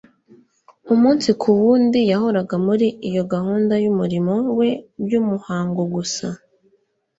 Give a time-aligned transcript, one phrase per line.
[0.93, 4.69] Umunsi ku wundi yahoraga muri iyo gahunda y'umurimo we
[5.05, 6.25] by'umuhango gusa,